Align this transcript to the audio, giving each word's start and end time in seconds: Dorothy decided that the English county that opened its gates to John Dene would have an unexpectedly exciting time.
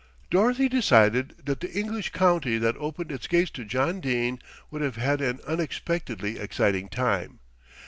Dorothy 0.31 0.67
decided 0.67 1.35
that 1.45 1.59
the 1.59 1.71
English 1.71 2.09
county 2.09 2.57
that 2.57 2.75
opened 2.77 3.11
its 3.11 3.27
gates 3.27 3.51
to 3.51 3.63
John 3.63 3.99
Dene 3.99 4.39
would 4.71 4.81
have 4.81 4.97
an 5.21 5.39
unexpectedly 5.45 6.39
exciting 6.39 6.89
time. 6.89 7.37